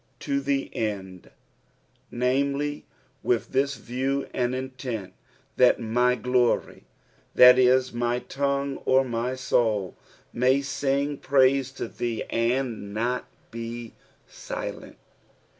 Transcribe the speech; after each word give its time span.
To 0.21 0.39
the 0.41 0.75
end 0.75 1.29
"^Dnme]y, 2.11 2.81
with 3.21 3.49
this 3.51 3.75
view 3.75 4.27
and 4.33 4.55
intent— 4.55 5.13
"that 5.57 5.79
my 5.79 6.15
glory"— 6.15 6.85
that 7.35 7.59
is, 7.59 7.93
my 7.93 8.17
tongue 8.17 8.77
or 8.85 9.05
my 9.05 9.35
soul 9.35 9.95
—"may 10.33 10.63
ting 10.63 11.19
praiie 11.19 11.71
to 11.75 11.87
thee, 11.87 12.23
and 12.31 12.95
not 12.95 13.25
be 13.51 13.93
lilerU." 14.27 14.95